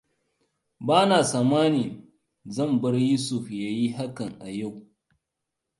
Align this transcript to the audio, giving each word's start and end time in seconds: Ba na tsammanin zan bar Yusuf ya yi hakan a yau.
Ba 0.87 0.97
na 1.07 1.17
tsammanin 1.23 1.95
zan 2.55 2.71
bar 2.81 2.95
Yusuf 3.07 3.45
ya 3.59 3.69
yi 3.77 3.87
hakan 3.95 4.31
a 4.41 4.47
yau. 4.57 4.75